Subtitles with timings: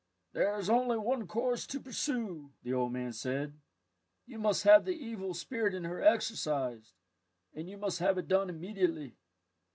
[0.33, 3.59] "There is only one course to pursue," the old man said,
[4.25, 6.93] "you must have the evil spirit in her exorcized,
[7.53, 9.19] and you must have it done immediately.